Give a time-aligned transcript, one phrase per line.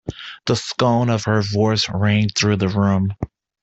[0.47, 3.13] The scorn of her voice rang through the room.